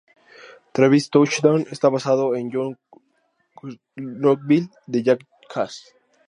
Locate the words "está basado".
1.69-2.35